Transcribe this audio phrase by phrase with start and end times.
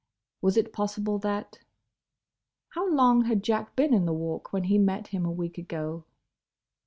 [0.41, 1.59] Was it possible that—?
[2.69, 6.05] How long had Jack been in the Walk when he met him a week ago?